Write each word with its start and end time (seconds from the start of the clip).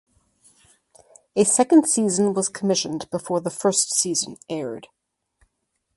A 1.35 1.45
second 1.45 1.87
season 1.87 2.33
was 2.33 2.49
commissioned 2.49 3.07
before 3.11 3.39
the 3.39 3.51
first 3.51 3.93
season 3.95 4.37
aired. 4.49 4.87